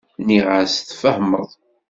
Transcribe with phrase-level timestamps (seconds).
[0.21, 1.49] Nniɣ-as tfehmeḍ.